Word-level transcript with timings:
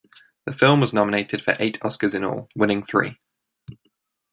The 0.47 0.51
film 0.51 0.81
was 0.81 0.93
nominated 0.93 1.43
for 1.43 1.55
eight 1.59 1.79
Oscars 1.81 2.15
in 2.15 2.23
all, 2.23 2.49
winning 2.55 2.83
three. 2.83 3.19